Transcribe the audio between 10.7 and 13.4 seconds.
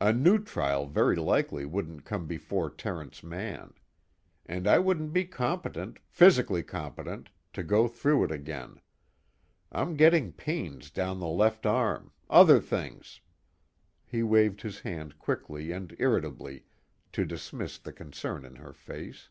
down the left arm, other things"